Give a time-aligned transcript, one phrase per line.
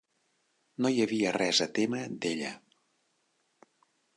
[0.85, 2.51] No hi havia res a témer d'ella.